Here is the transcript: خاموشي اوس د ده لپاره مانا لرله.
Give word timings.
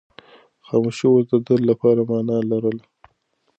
خاموشي 0.67 1.05
اوس 1.11 1.25
د 1.31 1.33
ده 1.45 1.55
لپاره 1.69 2.01
مانا 2.09 2.37
لرله. 2.51 2.83